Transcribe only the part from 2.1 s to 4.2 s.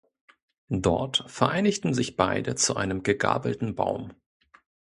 beide zu einem gegabelten Baum.